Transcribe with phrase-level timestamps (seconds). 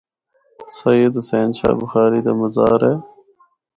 [0.77, 2.93] سید حسین شاہ بخاری دا مزار اے۔